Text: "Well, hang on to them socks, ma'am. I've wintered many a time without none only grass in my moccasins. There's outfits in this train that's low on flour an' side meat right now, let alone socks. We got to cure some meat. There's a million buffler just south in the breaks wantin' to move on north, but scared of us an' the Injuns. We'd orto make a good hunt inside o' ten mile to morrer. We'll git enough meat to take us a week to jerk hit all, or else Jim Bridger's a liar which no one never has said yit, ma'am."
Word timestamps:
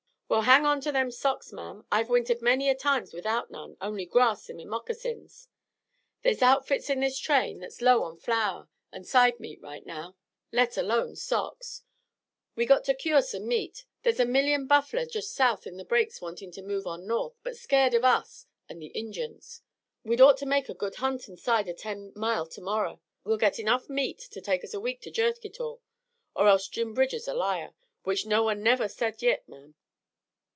"Well, 0.31 0.43
hang 0.43 0.65
on 0.65 0.79
to 0.83 0.93
them 0.93 1.11
socks, 1.11 1.51
ma'am. 1.51 1.83
I've 1.91 2.07
wintered 2.09 2.41
many 2.41 2.69
a 2.69 2.73
time 2.73 3.05
without 3.13 3.51
none 3.51 3.75
only 3.81 4.05
grass 4.05 4.49
in 4.49 4.55
my 4.55 4.63
moccasins. 4.63 5.49
There's 6.21 6.41
outfits 6.41 6.89
in 6.89 7.01
this 7.01 7.19
train 7.19 7.59
that's 7.59 7.81
low 7.81 8.03
on 8.03 8.15
flour 8.15 8.69
an' 8.93 9.03
side 9.03 9.41
meat 9.41 9.61
right 9.61 9.85
now, 9.85 10.15
let 10.53 10.77
alone 10.77 11.17
socks. 11.17 11.83
We 12.55 12.65
got 12.65 12.85
to 12.85 12.93
cure 12.93 13.21
some 13.21 13.45
meat. 13.45 13.83
There's 14.03 14.21
a 14.21 14.25
million 14.25 14.67
buffler 14.67 15.05
just 15.05 15.33
south 15.35 15.67
in 15.67 15.75
the 15.75 15.83
breaks 15.83 16.21
wantin' 16.21 16.51
to 16.51 16.61
move 16.61 16.87
on 16.87 17.05
north, 17.05 17.35
but 17.43 17.57
scared 17.57 17.93
of 17.93 18.05
us 18.05 18.45
an' 18.69 18.79
the 18.79 18.93
Injuns. 18.97 19.63
We'd 20.05 20.21
orto 20.21 20.45
make 20.45 20.69
a 20.69 20.73
good 20.73 20.95
hunt 20.95 21.27
inside 21.27 21.67
o' 21.67 21.73
ten 21.73 22.13
mile 22.15 22.47
to 22.47 22.61
morrer. 22.61 22.99
We'll 23.25 23.35
git 23.35 23.59
enough 23.59 23.89
meat 23.89 24.19
to 24.31 24.39
take 24.39 24.63
us 24.63 24.73
a 24.73 24.79
week 24.79 25.01
to 25.01 25.11
jerk 25.11 25.43
hit 25.43 25.59
all, 25.59 25.81
or 26.33 26.47
else 26.47 26.69
Jim 26.69 26.93
Bridger's 26.93 27.27
a 27.27 27.33
liar 27.33 27.71
which 28.03 28.25
no 28.25 28.43
one 28.43 28.63
never 28.63 28.85
has 28.85 28.95
said 28.95 29.21
yit, 29.21 29.43
ma'am." 29.49 29.75